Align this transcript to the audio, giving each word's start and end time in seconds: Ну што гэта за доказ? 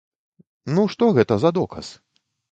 Ну 0.77 0.85
што 0.93 1.09
гэта 1.17 1.37
за 1.43 1.51
доказ? 1.59 1.91